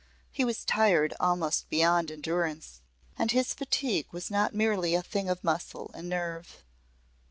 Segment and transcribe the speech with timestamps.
[0.31, 2.81] He was tired almost beyond endurance,
[3.19, 6.63] and his fatigue was not merely a thing of muscle and nerve.